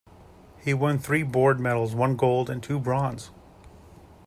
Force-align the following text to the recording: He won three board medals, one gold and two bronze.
He 0.57 0.73
won 0.73 0.97
three 0.97 1.21
board 1.21 1.59
medals, 1.59 1.93
one 1.93 2.15
gold 2.15 2.49
and 2.49 2.63
two 2.63 2.79
bronze. 2.79 3.29